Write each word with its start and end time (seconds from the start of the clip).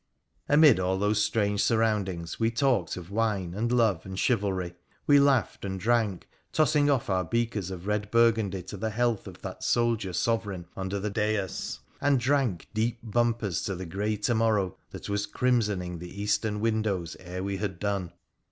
Amid 0.49 0.79
all 0.79 0.97
those 0.97 1.21
strange 1.23 1.61
surround 1.61 2.09
ings 2.09 2.39
we 2.39 2.49
talked 2.49 2.97
of 2.97 3.11
wine, 3.11 3.53
and 3.53 3.71
love, 3.71 4.03
and 4.03 4.17
chivalry; 4.17 4.73
we 5.05 5.19
laughed 5.19 5.63
and 5.63 5.79
drank, 5.79 6.27
tossing 6.51 6.89
off 6.89 7.07
our 7.07 7.23
beakers 7.23 7.69
of 7.69 7.85
red 7.85 8.09
burgundy 8.09 8.63
to 8.63 8.77
the 8.77 8.89
health 8.89 9.27
of 9.27 9.43
that 9.43 9.63
soldier 9.63 10.11
Sovereign 10.11 10.65
under 10.75 10.99
the 10.99 11.11
dais, 11.11 11.81
and 12.01 12.19
drank 12.19 12.67
deep 12.73 12.97
bumpers 13.03 13.61
to 13.65 13.75
the 13.75 13.85
grey 13.85 14.15
to 14.15 14.33
morrow 14.33 14.75
that 14.89 15.07
was 15.07 15.27
crimsoning 15.27 15.99
the 15.99 16.19
eastern 16.19 16.59
windows 16.61 17.15
ere 17.19 17.43
we 17.43 17.57
had 17.57 17.77
done. 17.77 18.11